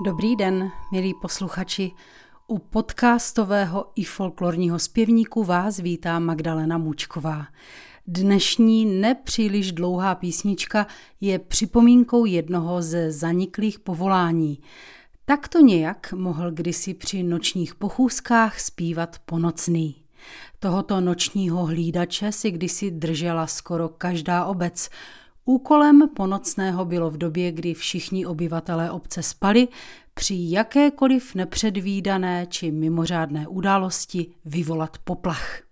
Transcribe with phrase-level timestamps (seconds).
[0.00, 1.92] Dobrý den, milí posluchači.
[2.46, 7.46] U podcastového i folklorního zpěvníku vás vítá Magdalena Mučková.
[8.06, 10.86] Dnešní nepříliš dlouhá písnička
[11.20, 14.58] je připomínkou jednoho ze zaniklých povolání.
[15.24, 19.96] Tak to nějak mohl kdysi při nočních pochůzkách zpívat ponocný.
[20.58, 24.88] Tohoto nočního hlídače si kdysi držela skoro každá obec–
[25.48, 29.68] Úkolem ponocného bylo v době, kdy všichni obyvatelé obce spali,
[30.14, 35.62] při jakékoliv nepředvídané či mimořádné události vyvolat poplach.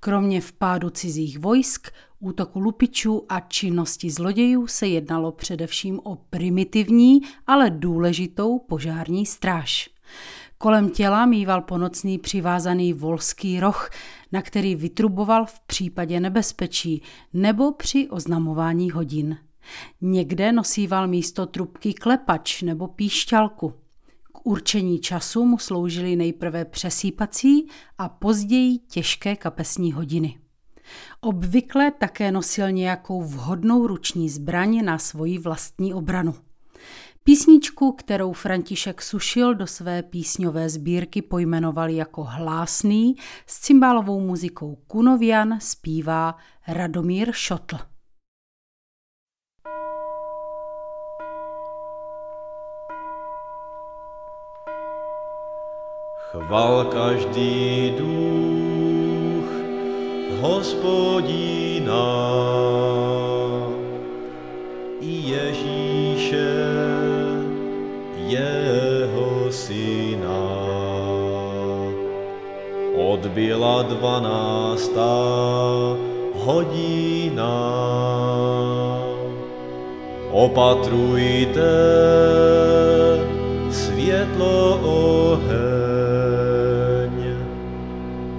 [0.00, 7.70] Kromě vpádu cizích vojsk, útoku lupičů a činnosti zlodějů se jednalo především o primitivní, ale
[7.70, 9.90] důležitou požární stráž.
[10.58, 13.90] Kolem těla mýval ponocný přivázaný volský roh,
[14.32, 19.38] na který vytruboval v případě nebezpečí nebo při oznamování hodin.
[20.00, 23.74] Někde nosíval místo trubky klepač nebo píšťalku.
[24.32, 30.38] K určení času mu sloužily nejprve přesýpací a později těžké kapesní hodiny.
[31.20, 36.34] Obvykle také nosil nějakou vhodnou ruční zbraň na svoji vlastní obranu.
[37.26, 43.16] Písničku, kterou František Sušil do své písňové sbírky pojmenoval jako Hlásný,
[43.46, 46.36] s cymbálovou muzikou Kunovian zpívá
[46.68, 47.76] Radomír Šotl.
[56.30, 59.50] Chval každý duch
[60.40, 62.23] hospodina
[72.96, 75.16] Odbyla dvanáctá
[76.44, 77.56] hodina.
[80.34, 81.74] Opatrujte
[83.70, 84.80] světlo
[85.32, 85.54] oheň,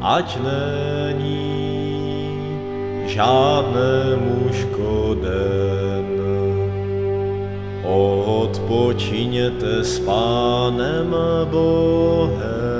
[0.00, 1.48] ať není
[3.06, 6.07] žádnému škoden.
[8.48, 11.16] Odpočiněte s Pánem
[11.50, 12.77] Bohem.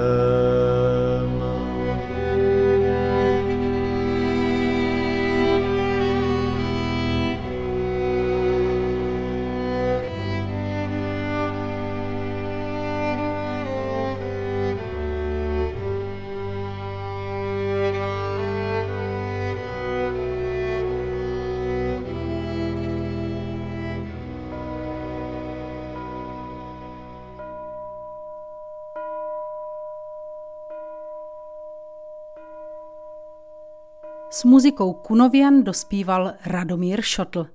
[34.30, 37.46] S muzikou Kunovian dospíval Radomír Šotl.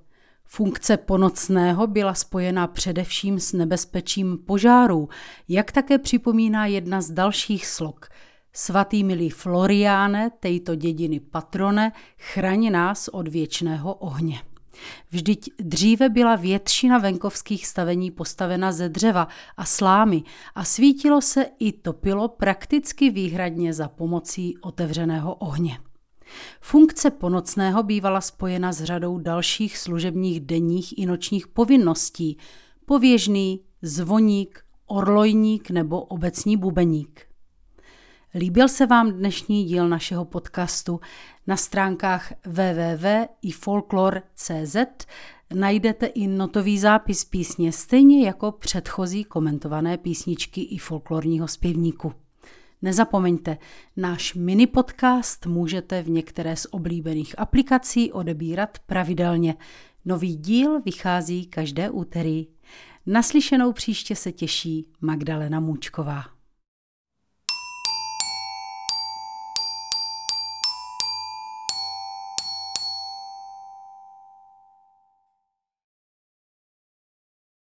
[0.44, 5.08] Funkce ponocného byla spojena především s nebezpečím požárů,
[5.48, 8.08] jak také připomíná jedna z dalších slok.
[8.52, 14.40] Svatý milý Floriáne, tejto dědiny patrone, chraň nás od věčného ohně.
[15.10, 20.22] Vždyť dříve byla většina venkovských stavení postavena ze dřeva a slámy
[20.54, 25.78] a svítilo se i topilo prakticky výhradně za pomocí otevřeného ohně.
[26.60, 32.38] Funkce ponocného bývala spojena s řadou dalších služebních denních i nočních povinností.
[32.86, 37.20] Pověžný, zvoník, orlojník nebo obecní bubeník.
[38.34, 41.00] Líbil se vám dnešní díl našeho podcastu?
[41.46, 44.76] Na stránkách www.ifolklor.cz
[45.54, 52.23] najdete i notový zápis písně, stejně jako předchozí komentované písničky i folklorního zpěvníku.
[52.84, 53.58] Nezapomeňte,
[53.96, 59.54] náš mini podcast můžete v některé z oblíbených aplikací odebírat pravidelně.
[60.04, 62.46] Nový díl vychází každé úterý.
[63.06, 66.33] Naslyšenou příště se těší Magdalena Můčková.